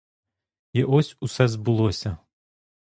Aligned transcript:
І 0.73 0.83
ось 0.83 1.17
усе 1.21 1.47
збулося. 1.47 2.17